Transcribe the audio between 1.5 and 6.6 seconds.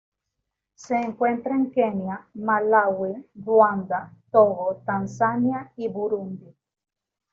en Kenia, Malaui Ruanda, Togo, Tanzania y Burundi.